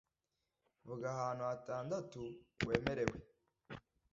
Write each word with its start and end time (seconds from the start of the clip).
vuga 0.87 1.05
ahantu 1.15 1.43
hatandatu 1.49 2.19
wemerewe 2.67 3.17